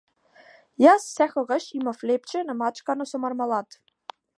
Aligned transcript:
Јас 0.83 1.05
секогаш 1.17 1.69
имав 1.83 2.03
лепче 2.13 2.45
намачкано 2.51 3.11
со 3.13 3.23
мармалад. 3.27 3.83